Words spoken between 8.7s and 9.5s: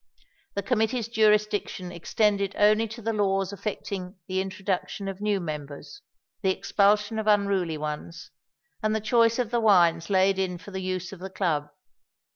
and the choice